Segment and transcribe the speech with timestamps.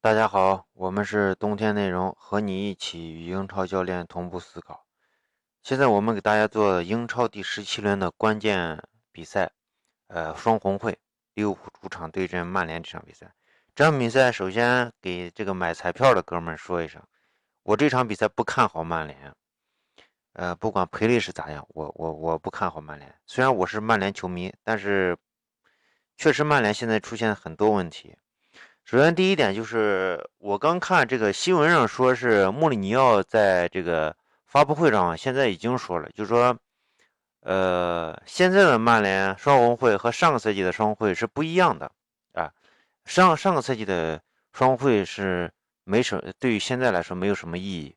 [0.00, 4.86] 大家好，我们是冬天内容，和你一起与英超教练同步思考。
[5.60, 8.80] 现在我们给大家做英超第十七轮的关键
[9.10, 9.50] 比赛，
[10.06, 10.96] 呃，双红会，
[11.34, 13.34] 利物浦主场对阵曼联这场比赛。
[13.74, 17.02] 这场比赛首先给这个买彩票的哥们说一声，
[17.64, 19.34] 我这场比赛不看好曼联。
[20.34, 23.12] 呃，不管赔率是咋样，我我我不看好曼联。
[23.26, 25.18] 虽然我是曼联球迷，但是
[26.16, 28.16] 确实曼联现在出现很多问题。
[28.90, 36.56] 首先，第一点就是我刚看这个新闻上说是穆里尼奥在这个发布会上现在已经说了，就是说，
[37.40, 41.92] 呃，现在的曼联双红会和上个赛季的双红会是不一样的
[42.32, 42.50] 啊。
[43.04, 44.18] 上上个赛季的
[44.54, 45.52] 双红会是
[45.84, 47.94] 没什么对于现在来说没有什么意义，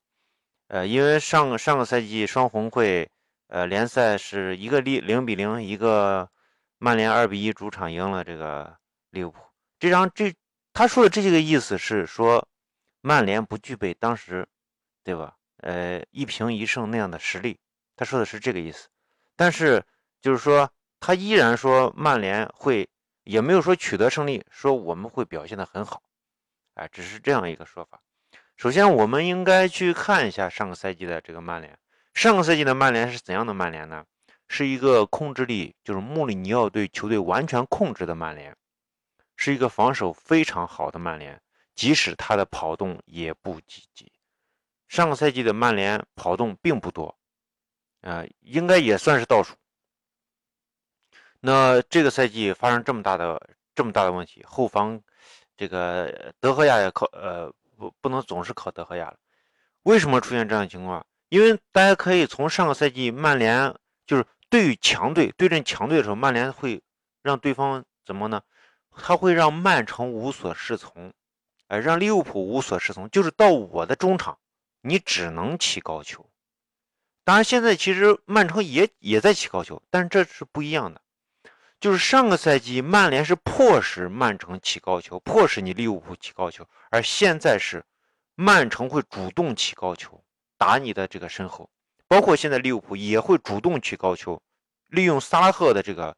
[0.68, 3.10] 呃，因为上上个赛季双红会
[3.48, 6.28] 呃联赛是一个零零比零，一个
[6.80, 8.76] 曼联二比一主场赢了这个
[9.12, 9.40] 利物浦，
[9.80, 10.34] 这张这。
[10.74, 12.48] 他说的这个意思是说，
[13.02, 14.48] 曼联不具备当时，
[15.04, 15.36] 对吧？
[15.58, 17.60] 呃，一平一胜那样的实力。
[17.96, 18.88] 他说的是这个意思，
[19.36, 19.84] 但是
[20.22, 22.90] 就是说，他依然说曼联会，
[23.24, 26.02] 也没有说取得胜利，说我们会表现的很好，
[26.76, 28.02] 哎，只是这样一个说法。
[28.58, 31.78] 首先，我们应该去看一下上个赛季的这个曼联。
[32.14, 34.06] 上个赛季的曼联是怎样的曼联呢？
[34.48, 38.56] 是一个控制力，就是穆里尼奥对球队完全控制的曼联。
[39.44, 41.42] 是一个防守非常好的曼联，
[41.74, 44.12] 即使他的跑动也不积极。
[44.88, 47.18] 上个赛季的曼联跑动并不多，
[48.02, 49.56] 呃，应该也算是倒数。
[51.40, 53.42] 那这个赛季发生这么大的
[53.74, 55.02] 这么大的问题，后防
[55.58, 59.18] 这个德赫亚也靠呃不不能总是靠德赫亚了。
[59.82, 61.04] 为什么出现这样的情况？
[61.30, 63.76] 因为大家可以从上个赛季曼联
[64.06, 66.80] 就是对于强队对阵强队的时候，曼联会
[67.24, 68.40] 让对方怎么呢？
[68.96, 71.14] 他会让曼城无所适从，
[71.68, 74.38] 哎，让利物浦无所适从，就是到我的中场，
[74.82, 76.26] 你只能起高球。
[77.24, 81.02] 当然，现在其实曼城也也在起高球，但是这是不一样的。
[81.80, 87.84] 就是上个赛季曼联是迫使曼城起高球，迫使你利物浦起高球，而现在是
[88.36, 90.24] 曼城会主动起高球，
[90.58, 91.70] 打你的这个身后，
[92.08, 94.40] 包括现在利物浦也会主动起高球，
[94.88, 96.16] 利用萨拉赫的这个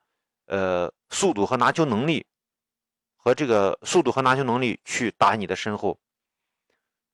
[0.48, 2.26] 呃速度和拿球能力。
[3.24, 5.98] 和这个速度和拿球能力去打你的身后，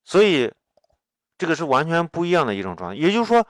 [0.04, 0.52] 所以
[1.38, 3.00] 这个是完全不一样的一种状态。
[3.00, 3.46] 也就是说，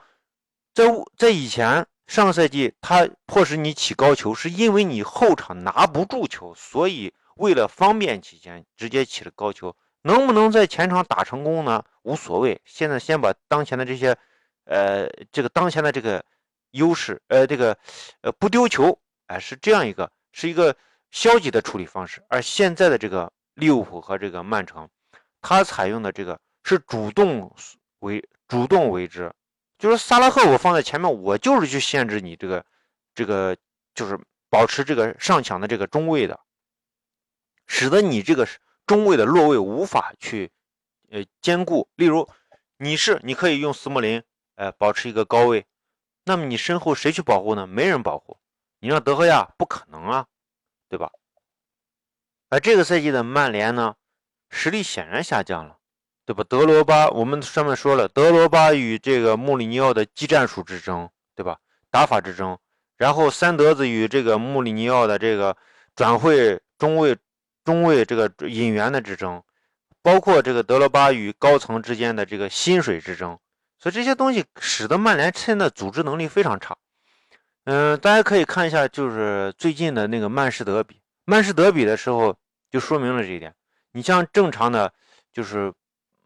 [0.74, 0.84] 在
[1.16, 9.74] 在以前上个赛季，他迫使你起高球，是因为你后场拿不住球，所以为了方便起见，直接起了高球。
[10.02, 11.82] 能不能在前场打成功呢？
[12.02, 12.60] 无所谓。
[12.66, 14.14] 现在先把当前的这些，
[14.64, 16.22] 呃，这个当前的这个
[16.72, 17.78] 优势，呃，这个
[18.20, 20.76] 呃不丢球，哎，是这样一个，是一个。
[21.10, 24.88] 消极的处理方式，而现在的这个利物浦和这个曼城，
[25.40, 27.52] 他采用的这个是主动
[28.00, 29.32] 为主动为之，
[29.78, 32.64] 就是萨拉赫我放在前面，我就是去限制你这个
[33.14, 33.56] 这个，
[33.94, 34.18] 就是
[34.48, 36.38] 保持这个上抢的这个中位的，
[37.66, 38.46] 使得你这个
[38.86, 40.50] 中位的落位无法去
[41.10, 41.88] 呃兼顾。
[41.96, 42.28] 例如
[42.78, 44.22] 你是你可以用斯莫林，
[44.54, 45.66] 呃保持一个高位，
[46.24, 47.66] 那么你身后谁去保护呢？
[47.66, 48.38] 没人保护，
[48.78, 50.26] 你让德赫亚不可能啊。
[50.90, 51.08] 对吧？
[52.48, 53.94] 而这个赛季的曼联呢，
[54.50, 55.76] 实力显然下降了，
[56.26, 56.44] 对吧？
[56.48, 61.56] 德罗巴，我们上面说了，德罗巴与这个穆里尼奥的技战术之争，对吧？
[61.90, 62.58] 打法之争，
[62.96, 65.56] 然后三德子与这个穆里尼奥的这个
[65.94, 67.16] 转会中卫、
[67.64, 69.40] 中卫这个引援的之争，
[70.02, 73.38] 包括这个德罗巴与高层之间的这个薪水之争，
[73.78, 76.76] 所以这些东西使得曼联现在组织能力非常差。
[77.72, 82.36] 嗯，大家可以看一下，就是最近的那个曼市德比，曼市德比的时候
[82.68, 83.54] 就说明了这一点。
[83.92, 84.92] 你像正常的，
[85.32, 85.72] 就是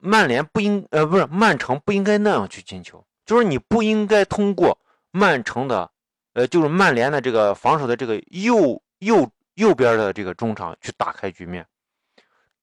[0.01, 4.79] 曼联不应，呃，不是曼城不应该那样去进球，就是你不应该通过
[5.11, 5.91] 曼城的，
[6.33, 11.67] 呃，就是曼联的这个防守的这个右右右边的这个中场去打开局面。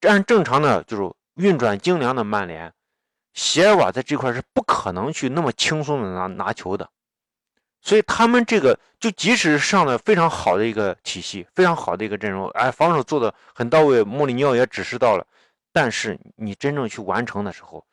[0.01, 2.73] 按正常的，就是运转精良的曼联，
[3.35, 6.89] 席尔瓦在这块是不可能去那么轻松的拿拿球的。
[7.81, 15.25] 所以他们这个就即使上了非常好的一个体系，非常好的一个阵容，哎，防守做的很到位，穆里尼奥也指示到了。
[15.73, 17.83] 但是你真正去完成的时候，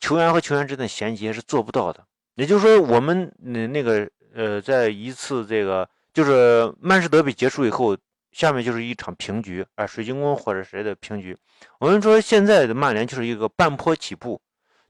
[0.00, 2.02] 球员和球员之间的衔接是做不到的。
[2.36, 7.94] 也就是说，我们那那个呃，在一次这个就是曼市德比结束以后，
[8.30, 11.36] 下面就是一场平局啊，水晶宫或者谁的平局。
[11.78, 14.40] 我们说现在的曼联就是一个半坡起步。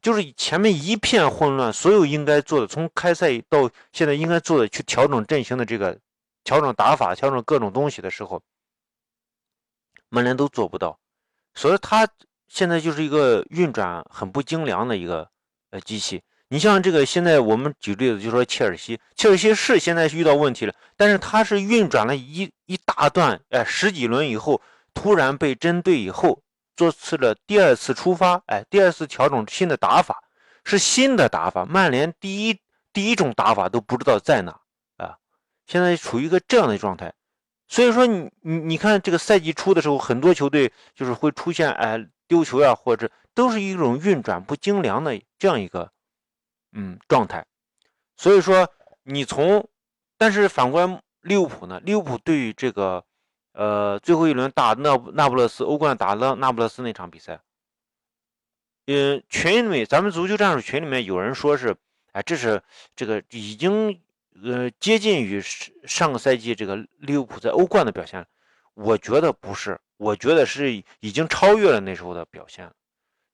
[0.03, 5.97] 就是前面一片混乱，所有应该做的，从开赛到现在应该做的，去调整阵型的这个，
[6.43, 8.43] 调整打法，调整各种东西的时候，
[10.09, 10.99] 曼联都做不到。
[11.55, 12.09] 所以他
[12.49, 15.31] 现在就是一个运转很不精良的一个
[15.71, 16.21] 呃机器。
[16.49, 24.61] 你像这个，现在我们举例子就说切尔西，切尔西是现在遇到问题了，但是他是运转了一一大段，哎，十几轮以后，
[24.93, 26.43] 突然被针对以后，
[26.77, 30.23] 做次了第二次出发，哎，第二次调整新的打法，
[30.65, 31.65] 是新的打法。
[31.65, 32.61] 曼联第一
[32.93, 34.61] 第一种打法都不知道在哪
[34.97, 35.17] 啊，
[35.67, 37.13] 现在处于一个这样的状态。
[37.69, 45.91] 所以说，你你你看这个赛季初的时候，很多球队就是会出现哎丢球呀，或者都是一种运转不精良的这样一个。
[46.75, 47.45] 嗯，状态，
[48.17, 48.67] 所以说
[49.03, 49.69] 你从，
[50.17, 51.79] 但是反观利物浦呢？
[51.81, 53.05] 利物浦对于这个，
[53.53, 57.41] 呃，最后一轮打那那不勒斯欧冠打了那不勒斯那场比赛，
[58.87, 61.77] 嗯，群里面咱们足球战术群里面有人说是，
[62.13, 62.63] 哎，这是
[62.97, 64.01] 这个已经
[64.43, 65.41] 呃接近于
[65.85, 68.27] 上个赛季这个利物浦在欧冠的表现，
[68.75, 72.71] 我觉得不是，我觉得是已经超越了那时候的表现。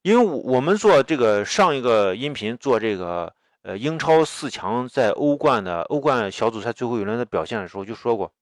[0.02, 8.32] 因为我们做这个上一个音频做这个呃英超四强在欧冠的欧冠小组赛最后一轮的表现的时候就说过，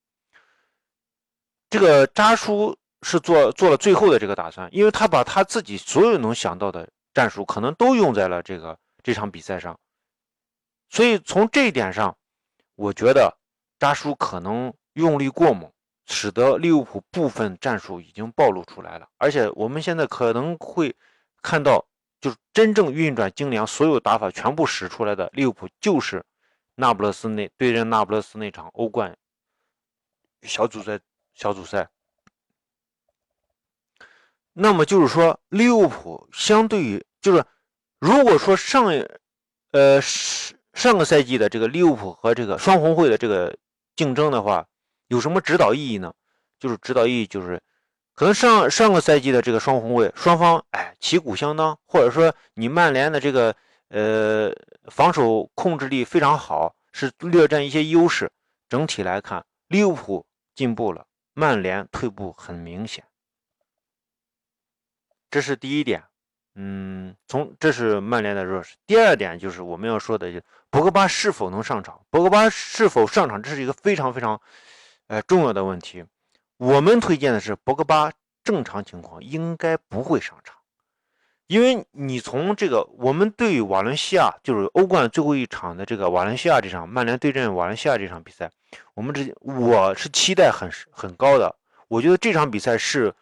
[1.68, 9.78] 这个扎叔是做做了最后的这个打算，因为他把他自己所有能想到的战术可能都用在了这个这场比赛上，
[10.88, 12.16] 所以从这一点上，
[12.74, 13.36] 我觉得
[13.78, 15.70] 扎叔可能用力过猛，
[16.06, 20.94] 使得利物浦部分战术已经暴露出来了，而且我们现在可能会。
[21.42, 21.86] 看到
[22.20, 26.24] 就是真正运转精良，所有打法全部使出来的利物浦，就是
[26.74, 29.16] 那不勒斯那对阵那不勒斯那场欧冠
[30.42, 30.98] 小组赛
[31.36, 31.88] 小组赛。
[34.54, 37.44] 那么就是说，利物浦相对于就是
[38.00, 38.86] 如果说上
[39.70, 43.56] 呃上个赛季的这个利物浦和这个双红会的这个
[43.94, 44.66] 竞争的话，
[45.06, 46.12] 有什么指导意义呢？
[46.58, 47.62] 就是指导意义就是。
[48.14, 53.54] 可能上上个赛季的这个双红会双方哎旗鼓相当，或者说你曼联的这个
[53.90, 54.50] 呃
[54.90, 58.32] 防守控制力非常好，是略占一些优势。
[58.70, 60.24] 整体来看，利物浦
[60.54, 61.04] 进步了，
[61.38, 63.04] 曼联退步很明显。
[65.30, 66.02] 这是第一点，
[66.54, 68.74] 嗯，从这是曼联的弱势。
[68.86, 70.40] 第二点就是我们要说的，就
[70.70, 72.00] 博格巴是否能上场？
[72.08, 74.40] 博格巴是否上场，这是一个非常非常
[75.08, 76.06] 呃重要的问题。
[76.56, 78.10] 我们推荐的是博格巴，
[78.42, 80.55] 正常情况应该不会上场，
[81.46, 88.50] 因为你从这个我们对瓦伦西亚就是欧冠最后一场的这个瓦伦西亚这场曼联对阵瓦伦西亚这场比赛，
[88.94, 91.54] 我们这我是期待很很高的。
[91.88, 93.14] 我觉得这场比赛是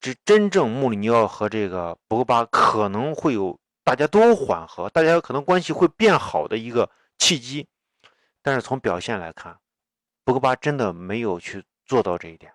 [0.00, 6.88] 这真正穆里尼奥和这个博格巴可能会有大家都缓和，大家可能关系会变好的一个
[7.18, 7.66] 契机。
[8.42, 9.56] 但是从表现来看，
[10.24, 12.52] 博格巴真的没有去做到这一点。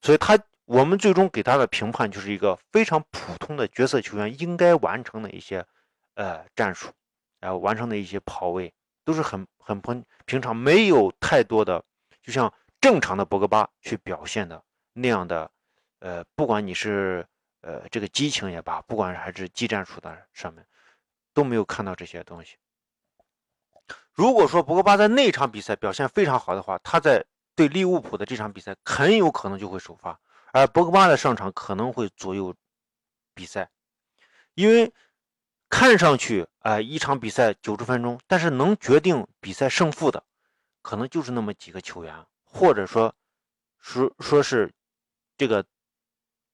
[0.00, 0.38] 所以他，
[0.70, 5.66] 我们最终给他的评判就是一个非常普通的角色球员应该完成的一些，
[6.14, 6.92] 呃，战术，
[7.40, 8.72] 然后完成的一些跑位
[9.04, 11.84] 都是很很平平常，没有太多的，
[12.22, 14.62] 就像正常的博格巴去表现的
[14.92, 15.50] 那样的，
[15.98, 17.26] 呃，不管你是
[17.62, 20.64] 呃这个激情也罢，不管还是技战术的上面，
[21.34, 22.56] 都没有看到这些东西。
[24.12, 27.26] 如果说博格巴在那场比赛表现非常好的话，他在。
[27.56, 30.18] 对利物浦的这场比赛很有可能就会首发，
[30.52, 32.54] 而博格巴的上场可能会左右
[33.34, 33.70] 比赛，
[34.54, 34.92] 因为
[35.68, 40.22] 看上去啊一场比赛九十分钟，但是能决定比赛胜负的，
[40.82, 43.14] 可能就是那么几个球员，或者说
[43.78, 44.72] 说说是
[45.36, 45.64] 这个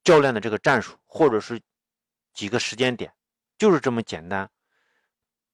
[0.04, 1.60] 教练的这个战术，或者是
[2.32, 3.12] 几个时间点，
[3.58, 4.50] 就是这么简单。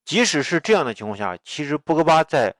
[0.04, 2.54] 即使是这样的情况下，其实博格巴在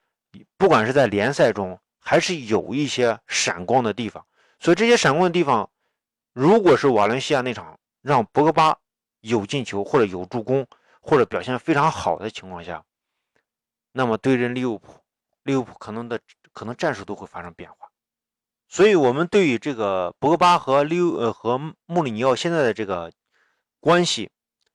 [0.57, 1.79] 不管是在联赛中。
[2.05, 4.27] 还是有一些闪光的地方，
[4.59, 5.71] 所以这些闪光的地方，
[6.33, 8.77] 如果是瓦伦西亚那场让博格巴
[9.21, 10.67] 有进球或者有助攻
[11.01, 12.83] 或者表现非常好的情况下，
[13.93, 15.01] 那么对阵利物浦，
[15.43, 16.21] 利物浦可能的
[16.53, 17.89] 可能战术都会发生变化。
[18.69, 23.13] 所以，我们对于这个博格巴和利呃和穆里尼奥现在的这个
[23.81, 24.31] 关系，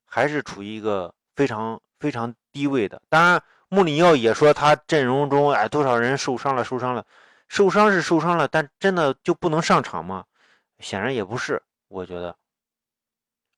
[0.06, 3.02] 还是处于一个非常非常低位的。
[3.10, 3.44] 当然。
[3.70, 7.06] 穆里尼奥也说，他阵容中哎多少人受伤了，受伤了，
[7.50, 10.24] 受伤是受伤了，但真的就不能上场吗？
[10.79, 12.36] 显然也不是，我觉得。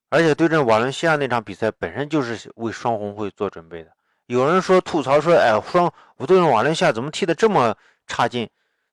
[0.10, 3.92] 而且对阵瓦伦西亚那场比赛本身就是为双红会做准备的。
[4.26, 7.76] 有人说吐槽说，哎，双我对阵瓦伦西亚怎么踢得这么
[8.08, 8.50] 差劲？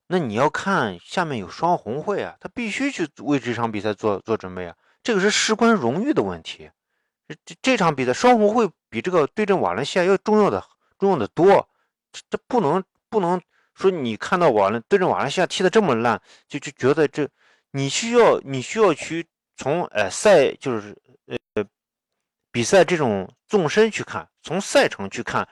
[0.09, 6.71] 那你要看下面有双红会啊，他必须去为这场比赛做做准备啊，这个是事关荣誉的问题。
[7.29, 10.63] 这这场比赛双红会比这个对阵瓦伦西亚要重要的。
[10.99, 11.69] 重要的多，
[12.11, 13.39] 这这不能不能
[13.75, 16.19] 说你看到瓦伦对阵瓦伦西亚踢的这么烂，
[16.49, 17.29] 就就觉得这
[17.73, 20.97] 你需要你需要去从呃赛就是
[21.55, 21.65] 呃
[22.51, 25.47] 比赛这种纵深去看，从赛程去看，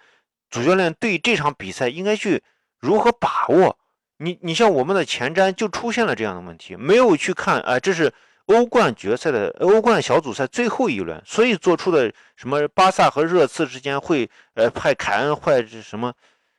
[0.51, 2.43] 主教练对这场比赛应该去
[2.79, 3.79] 如何把握？
[4.19, 8.13] 你你像我们的前瞻就出现了这样的问题，没有去看，啊，这是
[8.47, 16.15] 欧冠决赛的欧冠小组赛最后一轮，所以做出的什么巴萨和热刺之间会呃派凯恩坏什么，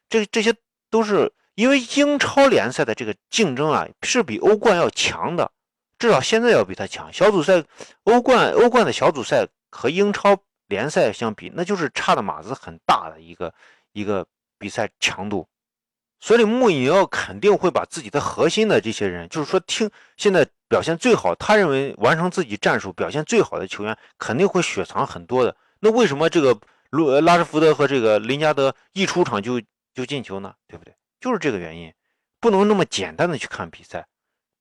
[0.09, 0.53] 这这些
[0.89, 5.51] 都是因为英超联赛的这个竞争啊是比欧冠要强的，
[5.97, 7.11] 至少现在要比他强。
[7.11, 7.63] 小组赛
[8.03, 13.53] 欧冠欧冠的小组赛和英超联赛相比，那就是差的码子很大的一个
[13.93, 14.25] 一个
[14.59, 15.47] 比赛强度。
[16.19, 25.55] 所以穆里尼奥肯定会把自己的核心的这些人，就是说听现在表现最好，他认为完成自己战术表现最好的球员，肯定会雪藏很多的。
[25.79, 26.57] 那为什么这个
[26.89, 29.61] 卢拉什福德和这个林加德一出场就
[29.93, 30.53] 就进球呢？
[30.67, 30.93] 对不对？
[31.25, 31.91] 就是这个原因，
[32.39, 34.05] 不能那么简单的去看比赛。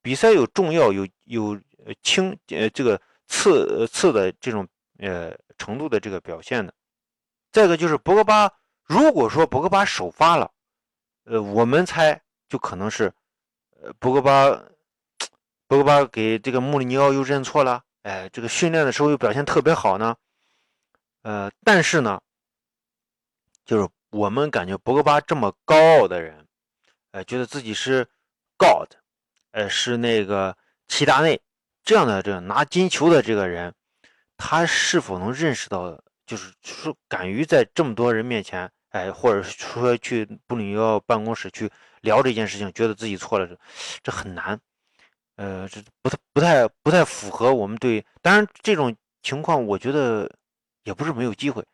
[0.00, 1.61] 比赛有重要有有
[2.02, 4.66] 轻呃这个次次的这种
[4.99, 6.73] 呃程度的这个表现的。
[7.52, 8.50] 再一个就是博格巴，
[8.83, 10.50] 如果说博格巴首发了。
[11.25, 12.18] 呃，我们猜
[12.49, 13.12] 就可能是，
[13.83, 14.50] 呃，博格巴，
[15.66, 20.16] 博格巴给这个穆里尼奥又认错了，哎，这个训练的时候又表现特别好呢，
[21.23, 22.21] 呃，但是呢，
[23.66, 26.43] 就是我们感觉博格巴这么高傲的人，
[27.14, 28.04] 呃，觉得自己是
[28.59, 28.88] God，
[29.52, 30.56] 呃，是那个
[30.88, 31.40] 齐达内
[31.85, 33.73] 这样的这个拿金球的这个人，
[34.37, 38.68] 他是否能认识到，就是说敢于在这么多人面前。
[38.88, 43.59] 哎，或者说去布里尼奥办公室去聊这件事情，觉得自己错了，
[44.02, 44.61] 这很难。
[45.37, 48.04] 呃，这不太不太不太符合我们对。
[48.23, 50.28] 当然，这种情况我觉得
[50.83, 51.64] 也不是没有机会，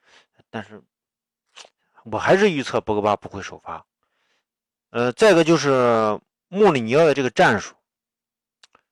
[0.50, 0.82] 但是
[2.04, 3.82] 我还是预测博格巴不会首发。
[4.90, 6.18] 呃，再一个就是
[6.49, 7.75] 穆里尼奥的这个战术，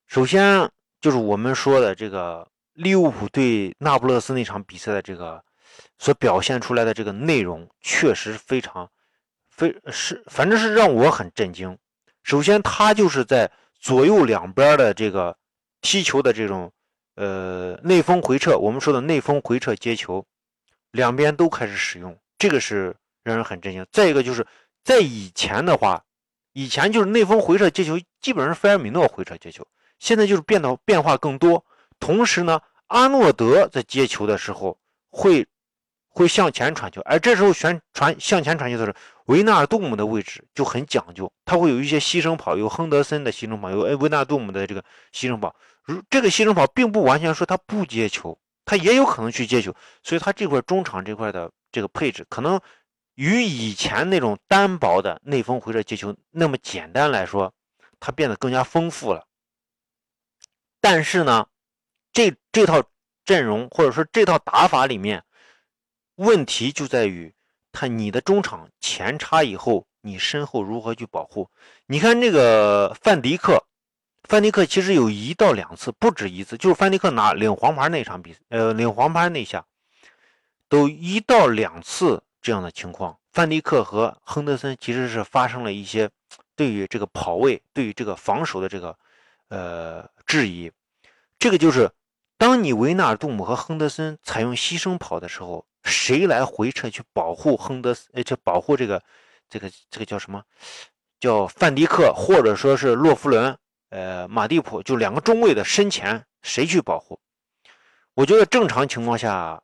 [0.07, 5.43] 首先就是我们说的这个利物浦对那不勒斯那场比赛的这个。
[5.97, 8.89] 所表现出来的这个内容确实非常，
[9.49, 11.77] 非是反正是让我很震惊。
[12.23, 13.51] 首先，他就是在
[13.81, 15.35] 左右两边的这个
[15.81, 16.71] 踢球的这种
[17.15, 20.25] 呃内锋回撤，我们说的内锋回撤接球，
[20.91, 23.85] 两边都开始使用，这个是让人很震惊。
[23.91, 24.45] 再一个就是
[24.89, 26.03] 在以前的话，
[26.53, 29.63] 以前就是内锋回撤接球基本上是菲尔米诺回撤接球，
[29.99, 31.63] 现在就是变得变化更多。
[31.99, 34.79] 同时呢，阿诺德在接球的时候
[35.11, 35.45] 会。
[36.11, 45.55] 会向前传球，而这时候旋传向前传球的时候，维纳尔杜姆的位置就很讲究，他会有一些牺牲跑，有亨德森的牺牲跑，有维纳杜姆的这个牺牲跑。
[45.83, 52.59] 如这个牺牲跑并不完全说他不接球，他也有可能去接球，所以他这块中场这块的这个配置，可能
[53.19, 57.53] 与以前那种单薄的内锋回撤接球那么简单来说，
[57.99, 59.27] 它变得更加丰富了。
[60.79, 61.45] 但是呢，
[62.13, 62.81] 这这套
[63.25, 65.21] 阵容或者说这套打法里面。
[66.15, 67.33] 问题就在于，
[67.73, 71.49] 他你的中场前插以后，你身后如何去保护？
[71.87, 73.65] 你看这个范迪克，
[74.23, 79.65] 范迪克其实有一到两次，不止一次，就是范迪克拿领黄牌那场比赛，呃，领黄牌那下，
[80.67, 83.17] 都一到两次这样的情况。
[83.31, 86.09] 范迪克和亨德森其实是发生了一些
[86.55, 88.97] 对于这个跑位、对于这个防守的这个
[89.49, 90.71] 呃质疑。
[91.37, 91.89] 这个就是
[92.37, 95.65] 当你维纳尔杜姆和亨德森采用牺牲跑的时候。
[95.85, 98.09] 谁来回撤去保护亨德斯？
[98.11, 99.01] 呃，去保护这个，
[99.49, 100.43] 这个，这个叫什么？
[101.21, 103.57] 叫范迪克，或者说是洛夫伦，
[103.89, 107.17] 呃，马蒂普，就两个中卫的身前，谁去保护？
[108.13, 109.63] 我觉得正常情况下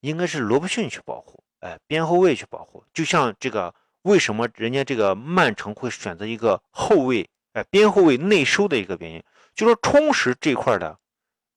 [0.00, 2.84] 应该是罗伯逊去保护，哎，边后卫去保护。
[2.94, 9.22] 就像这个，为什么人家这个曼城会选择一个后卫，哎，边后卫内收的一个原因，
[9.54, 10.96] 就说充实这块的，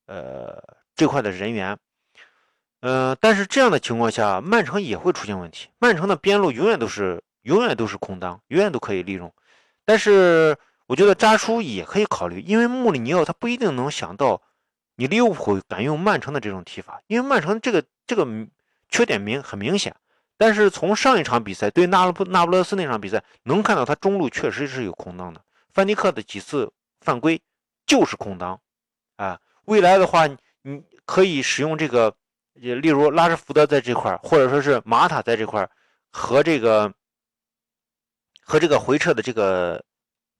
[0.06, 0.60] 呃，
[0.96, 1.78] 这块的人员。
[2.80, 5.68] 呃，但是这样的情况下，曼城也会出现问题。
[5.78, 9.32] 曼城的边路永远都是永远都是空当，永远都可以利用。
[9.84, 14.42] 但是我觉得扎叔也可以考虑，因为穆里尼奥他不一定能想到
[14.96, 18.26] 你利物浦敢用曼城的这种踢法，因为曼城这个这个
[18.90, 19.94] 缺点明很明显。
[20.36, 25.42] 但是从上一场比赛对那不那不勒斯那场比赛，能看到他中路确实是有空当的。
[25.72, 27.40] 范迪克的几次犯规
[27.86, 28.60] 就是空当
[29.16, 29.40] 啊。
[29.64, 32.14] 未来的话，你可以使用这个。
[32.54, 35.66] 例如拉什福德在这块或者说是马塔在这块
[36.10, 36.92] 和这个
[38.42, 39.82] 和这个回撤的这个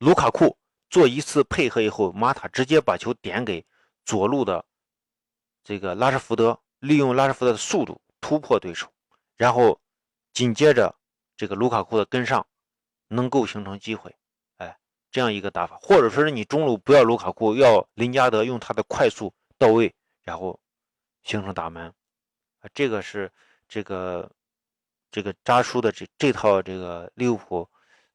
[0.00, 0.54] 卢卡库
[0.90, 3.64] 做一次配合以后，马塔直接把球点给
[4.04, 4.62] 左路的
[5.64, 8.92] 这个拉什福德，利用拉什福德的速度突破对手，
[9.36, 9.80] 然后
[10.32, 10.94] 紧接着
[11.36, 12.46] 这个卢卡库的跟上，
[13.08, 14.14] 能够形成机会。
[14.58, 14.78] 哎，
[15.10, 20.60] 这样一个打法，或者说是你中路不要卢卡库，要林加德用他的快速到位，然后
[21.22, 21.92] 形成打门。
[22.60, 23.30] 啊，这个是
[23.68, 24.30] 这个
[25.10, 27.68] 这个扎叔的这这套这个利物浦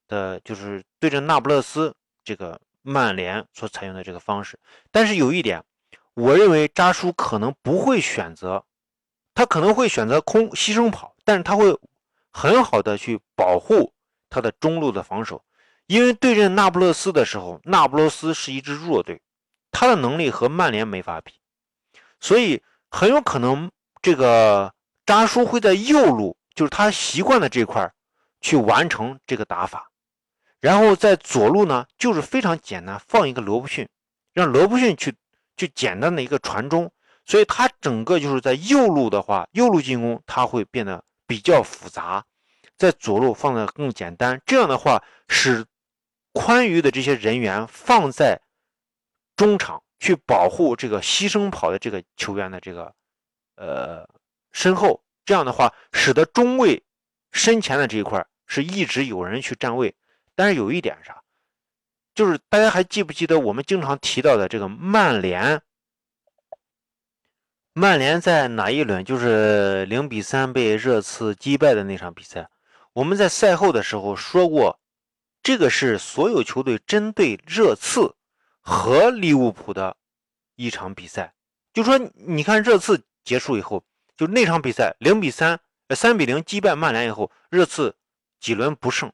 [0.07, 4.59] 的，就是对阵那不勒斯这个曼联所采用的这个方式。
[4.91, 5.63] 但是有一点，
[6.13, 8.63] 我认为扎叔可能不会选择，
[9.35, 11.77] 他可能会选择空牺牲跑，但是他会
[12.31, 13.93] 很好的去保护
[14.31, 15.45] 他的中路的防守，
[15.85, 19.21] 因为对阵那不勒斯的时候，那不勒斯是一支弱队，
[19.69, 21.33] 他的能力和曼联没法比，
[22.19, 23.69] 所以很有可能。
[24.01, 24.71] 这个
[25.03, 27.91] 扎叔会在右路，就是他习惯的这块
[28.39, 29.89] 去完成这个打法，
[30.59, 33.89] 然后在左路呢，就是非常简单，放一个罗布逊，
[34.31, 35.15] 让罗布逊去
[35.57, 36.91] 去简单的一个传中，
[37.25, 42.23] 所以他整个就是在右路的话，右路进攻他会变得比较复杂，
[42.77, 45.65] 在左路放的更简单，这样的话使
[46.33, 48.39] 宽裕的这些人员放在
[49.35, 52.93] 中场去保护这个牺牲跑的这个球员的这个。
[53.57, 54.05] 呃，
[54.51, 56.83] 身后这样的话，使得中卫
[57.31, 59.95] 身前的这一块是一直有人去站位。
[60.35, 61.23] 但是有一点啥，
[62.13, 65.61] 就是大家还记不记得我们经常提到的这个曼联？
[67.77, 69.03] 曼联在哪一轮？
[69.03, 72.49] 就是零比三被热刺击败的那场比赛。
[72.93, 74.79] 我们在赛后的时候说过，
[75.43, 78.15] 这个是所有球队针对热刺
[78.61, 79.97] 和利物浦的
[80.55, 81.33] 一场比赛。
[81.73, 83.03] 就说你看热刺。
[83.25, 83.83] 结束以后，
[84.15, 85.59] 就那场比赛零比三，
[85.95, 87.95] 三比零击败曼联以后，热刺
[88.39, 89.11] 几轮不胜，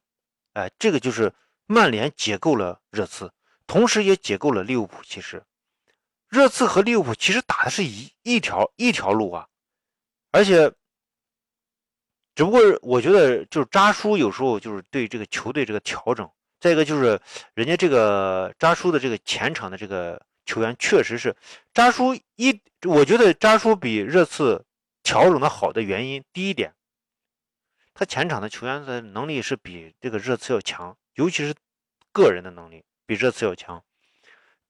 [0.51, 1.33] 哎，这个就是
[1.65, 3.31] 曼联解构了热刺，
[3.65, 4.97] 同时也解构了利物浦。
[5.01, 5.41] 其实，
[6.31, 9.47] 热刺和利物浦其实打的是一一条一条路啊，
[10.31, 10.71] 而且，
[12.33, 16.27] 只不过我觉得就是扎叔有时候就是对这个球队这个调整，
[16.59, 17.21] 再一个就是
[17.53, 20.19] 人家这个扎叔的这个前场的这个。
[20.43, 21.33] 球员确实是
[21.71, 24.65] 扎叔一，我觉得扎叔比热刺
[25.03, 26.73] 调整的好的原因，第一点，
[27.93, 31.53] 他前场的球员的能力是比这个热刺要强，尤其是
[32.11, 33.81] 个人的能力比热刺要强。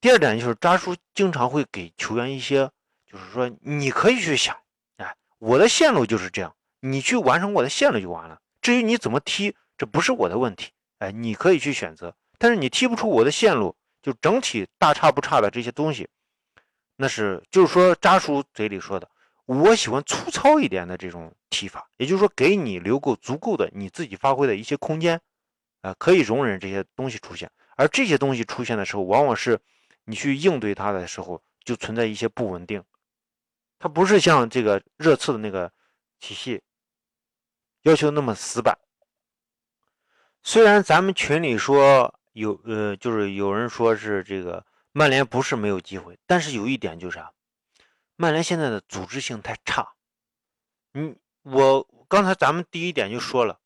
[0.02, 2.70] 第二点就是扎叔经常会给球员一些，
[3.06, 4.58] 就是说你可以去想，
[4.98, 8.40] 哎，我的线路就是这样，你去完成我的线路就完了。
[8.62, 13.76] 至于你怎么踢，这不是我的问题，哎，你可以去选择，但是你踢不出我的线路。
[14.04, 16.10] 就整体大差不差的这些东西，
[16.96, 19.08] 那是就是说扎叔嘴里说的，
[19.46, 25.22] 我喜欢粗糙一点的这种踢法，也就是说给你留够足够的你自己发挥的一些空间，
[25.82, 27.52] 啊，可以容忍这些东西出现。
[27.76, 29.60] 而这些东西出现的时候，往往是
[30.12, 32.84] 你去应对它的时候就存在一些不稳定，
[33.80, 35.72] 它不是像这个热刺的那个
[36.20, 36.62] 体系
[37.82, 38.78] 要求那么死板。
[40.44, 42.14] 虽然咱们群里说。
[42.34, 47.30] 有呃，就是有人说是这个曼联不是没有机会，但是有一点就是啊，
[48.16, 49.96] 曼联现在的组织性太差。
[50.94, 53.60] 嗯，我刚才咱们第一点就说了，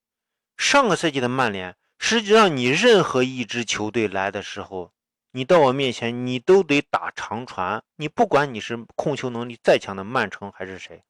[0.58, 4.92] 上个赛季的曼联，实际上你任何一支球队来的时候，
[5.36, 11.04] 你到我面前，你都得打长传，你不管你是控球能力再强的曼城还是谁，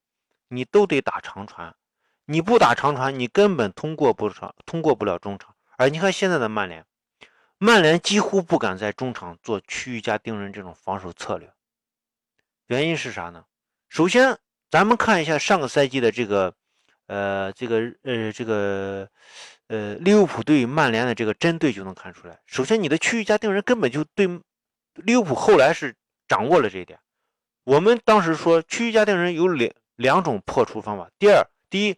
[0.47, 1.75] 你都得打长传，
[2.25, 5.55] 你不打长传，你根本通过不上，通过不了中场。
[5.77, 6.83] 而你看现在的曼联。
[7.59, 11.53] 曼联几乎不敢在中场做区域加盯人这种防守策略，
[12.65, 13.45] 原因是啥呢？
[13.89, 14.39] 首先，
[14.71, 16.51] 咱们看一下上个赛季的这个，
[17.05, 19.07] 呃，这个，呃，这个，
[19.67, 22.39] 呃，利物浦对曼联的这个针对就能看出来。
[22.45, 24.27] 首先，你的区域加盯人根本就对
[24.93, 25.95] 利物浦后来是
[26.27, 26.99] 掌握了这一点。
[27.63, 31.09] 我们当时说区域加盯人有两两种破除方法。
[31.17, 31.95] 第二，第一，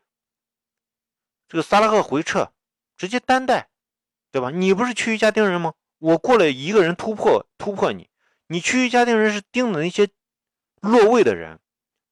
[1.48, 2.52] 这个萨拉赫回撤，
[2.98, 3.70] 直接单带。
[4.30, 4.52] 对吧？
[4.52, 5.74] 你不是区域加盯人吗？
[6.00, 8.10] 我过来一个人突破突破你，
[8.48, 10.10] 你区域加盯人是盯的那些
[10.82, 11.60] 落位的人。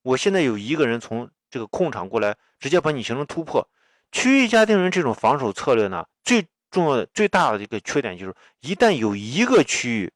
[0.02, 3.70] 我现在有一个人从这个控场过来，直接把你形成突破。
[4.16, 10.14] 区域加定人这种防守策略呢，最重要的、最大的一个缺点就是，一旦有一个区域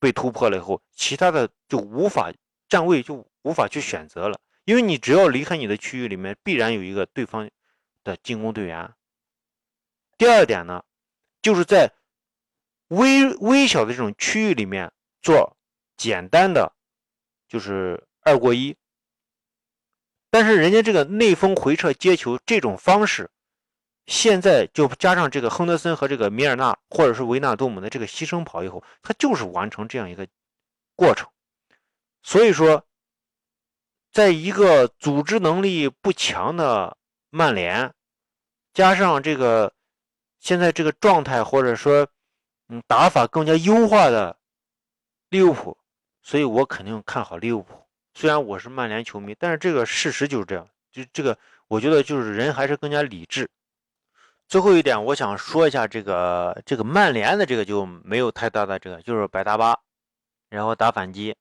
[0.00, 2.32] 被突破了以后，其他的就无法
[2.70, 4.40] 站位，就无法去选择了。
[4.64, 7.50] 因为你只要离开你的区域里面，必然有一个对方
[8.02, 8.90] 的进攻队员。
[10.16, 10.82] 第二点呢？
[11.42, 11.92] 就是在
[12.88, 15.54] 微微小的这种区域里面做
[15.98, 16.72] 简单的，
[17.46, 18.74] 就是二过一。
[20.32, 23.30] 但是人家这个内锋回撤接球这种方式，
[24.06, 30.26] 现在就加上这个亨德森和这个米尔纳或者是维纳多姆的这个牺牲跑以后，他就是完成这样一个
[30.96, 31.28] 过程。
[32.22, 32.84] 所以说，
[34.10, 36.96] 在一个组织能力不强的
[37.30, 37.92] 曼联，
[38.74, 39.72] 加上这个。
[40.44, 42.04] 现在这个状态，或者说，
[42.66, 44.36] 嗯，打法更加优化的
[45.28, 45.78] 利物浦，
[46.20, 47.81] 所以我肯定看好利物浦。
[48.14, 50.68] 虽然我是曼联球迷，但是这个事实就是这样。
[50.92, 51.36] 就这个，
[51.68, 53.48] 我觉得就是人还是更加理智。
[54.46, 59.74] 最后一点，我想说一下这个这个曼联的这个就没有太大的这个，就是摆大巴，
[60.50, 61.34] 然后打反击。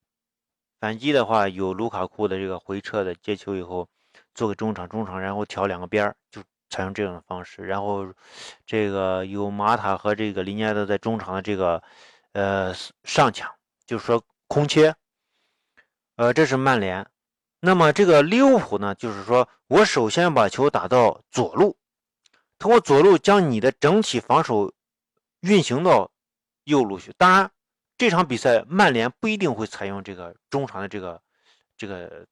[0.80, 3.88] 反击的话有卢卡库的这个回撤的接球以后，
[4.34, 7.66] 做个中场，中场然后挑两个边儿，就采用这样的方式。
[7.66, 8.08] 然后
[8.66, 11.84] 这个有马塔和这个林加德在中场的这个
[12.32, 13.54] 呃上抢，
[13.86, 14.96] 就是说空切。
[16.16, 17.08] 呃，这是曼联。
[17.60, 21.78] 那么这个利物浦呢，就是说我首先把球打到左路。
[22.58, 24.72] 通过左路将你的整体防守
[25.40, 26.12] 运行到
[26.66, 27.12] 右路去。
[27.18, 27.52] 当然，
[27.98, 31.22] 这场比赛曼联不一定会采用这个中场的这个
[31.76, 32.26] 这个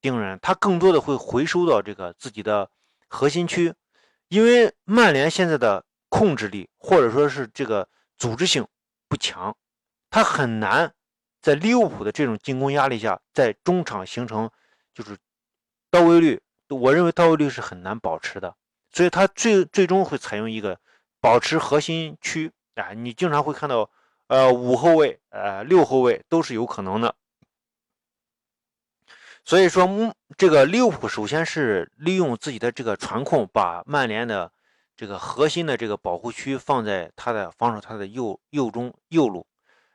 [0.00, 2.70] 盯人，他更多的会回收到这个自己的
[3.08, 3.74] 核心区，
[4.28, 8.66] 因为曼联现在的控制力或者说是这个组织性
[9.08, 9.56] 不强，
[10.10, 10.94] 他很难
[11.42, 14.48] 在利物浦的这种进攻压力下，在中场形成
[14.94, 15.18] 就是
[15.90, 18.54] 到位率，我认为到位率是很难保持的。
[18.92, 20.78] 所以他最最终会采用一个
[21.20, 23.90] 保持核心区啊，你经常会看到，
[24.28, 27.14] 呃，五后卫、呃，六后卫都是有可能的。
[29.44, 29.88] 所以说，
[30.36, 34.52] 这个利物浦首先是利用自己的这个传控，把曼联的
[34.96, 39.44] 这个核心的这个保护区放在他的防守他的右右中右路，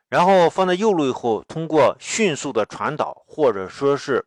[0.08, 4.26] 然后放在右路以后，通过迅速的传导或者说是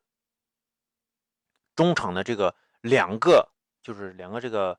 [1.76, 3.50] 中场的这个两个。
[3.84, 4.78] 就是两个这个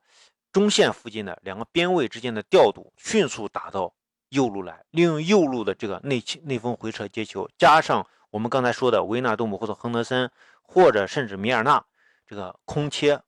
[0.53, 3.93] 中线附近的两个边位之间的调度，迅速打到
[4.29, 11.85] 右路来，利用右路的这个内内锋回撤接球，加上我们刚才说的维纳杜姆或者亨德森，或者甚至米尔纳
[12.25, 13.21] 这个空切，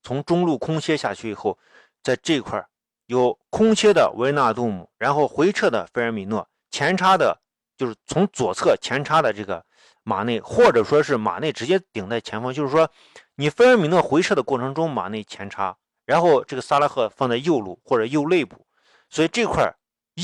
[0.00, 1.58] 从中路空切下去以后，
[2.04, 2.64] 在这块
[3.06, 7.40] 有空切的维纳杜姆，然后回撤的菲尔米诺，前插的
[7.76, 9.64] 就是从左侧前插的这个
[10.02, 12.90] 马内，或者说是马内直接顶在前锋，就是说。
[13.38, 18.66] 你菲尔米诺回撤的过程中，马内前插，然后这个萨拉赫放在右路或者右肋部，
[19.10, 19.70] 所以这块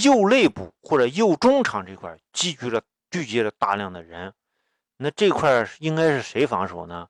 [0.02, 4.32] 右肋部或者右中场这块积聚了聚集了大量的人，
[4.96, 7.06] 那这块应该是谁防守呢？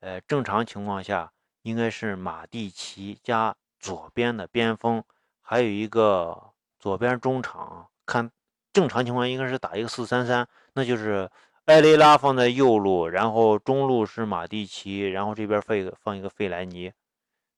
[0.00, 5.02] 呃，正常情况下应该是马蒂奇加左边的边锋，
[5.40, 7.88] 还有一个左边中场。
[8.06, 8.30] 看
[8.72, 11.30] 正常情况应该是打一个四三三，那就是。
[11.68, 16.90] 埃雷拉放在右路，然后中路是马蒂奇，然后这边放一个放一个费莱尼，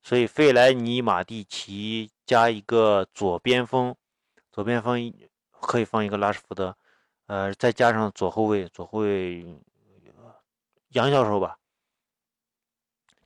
[0.02, 3.94] 所以费莱尼、马蒂奇加一个左边锋，
[4.50, 5.14] 左边锋
[5.52, 6.76] 可以放一个拉什福德，
[7.26, 9.46] 呃，再加上左后卫，左后卫
[10.88, 11.56] 杨教授吧，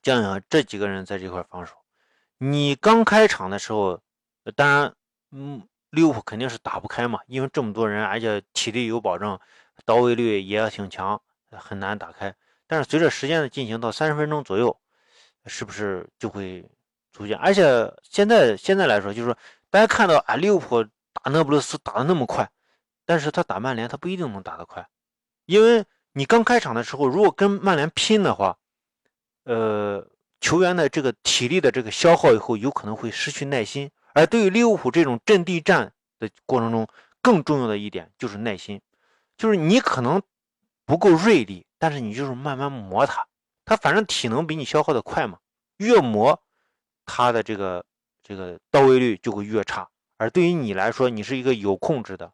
[0.03, 1.75] 这样这几个人在这块防守。
[2.51, 4.01] 你刚开场的时候，
[4.55, 4.95] 当然，
[5.31, 9.39] 嗯，利物浦肯定是打不开嘛，因为这么多人，而且体力有保证。
[9.85, 12.33] 到位率也挺强，很难打开。
[12.67, 14.79] 但是随着时间的进行，到三十分钟左右，
[15.47, 16.65] 是不是就会
[17.13, 17.37] 出现？
[17.39, 19.37] 而且现在现在来说，就是说
[19.71, 22.49] 大家看到啊，利物浦打那不勒斯打的那么快，
[23.05, 24.87] 但是他打曼联他不一定能打得快，
[25.47, 28.57] 因为你刚开场的时候，如果跟曼联拼的话，
[29.43, 30.07] 呃，
[30.45, 33.91] 球员的这个体力的这个消耗以后，有可能会失去耐心。
[34.13, 36.87] 而对于利物浦这种阵地战的过程中，
[37.23, 38.79] 更重要的一点就是耐心。
[39.39, 40.21] 就是你可能
[40.85, 43.27] 不够锐利，但是你就是慢慢磨他。
[43.65, 45.39] 他反正体能比你消耗的快嘛，
[45.79, 46.39] 越磨
[47.07, 47.83] 他的这个
[48.23, 49.89] 这个到位率就会越差。
[50.19, 52.31] 而对于你来说，你是一个有控制的，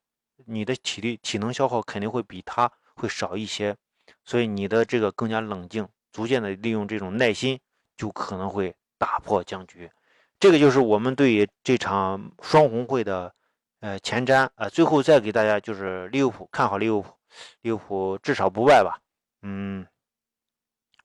[0.46, 3.76] 你的体力体能消耗肯定会比他会少一些，
[4.24, 7.60] 所以你的这个更加冷静，逐渐的利用这种耐心，
[8.00, 9.90] 就可能会打破僵局。
[10.38, 13.34] 这个就是我们对于这场双红会的。
[13.82, 17.14] 呃，前瞻啊，最后再给大家就是利物浦看好利物浦，
[17.62, 19.00] 利物浦至少不败吧。
[19.40, 19.86] 嗯，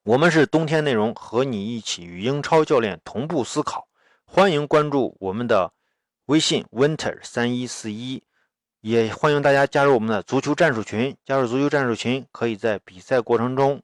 [0.03, 3.87] 我们是冬天内容，和你一起与英超教练同步思考，
[4.25, 5.71] 欢迎关注我们的
[6.25, 8.21] 微信 winter 三一四一，
[8.81, 11.15] 也欢迎大家加入我们的足球战术群。
[11.23, 13.81] 加入足球战术群，可以在比赛过程中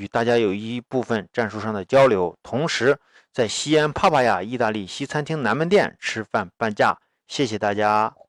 [0.00, 2.98] 与大家有一部分战术上的交流，同时
[3.30, 6.96] 在西安帕帕亚意大利西餐厅南门店吃饭半价。
[7.28, 8.19] 谢谢大家。